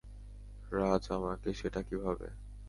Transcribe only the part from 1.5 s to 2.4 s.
সেটা কিভাবে?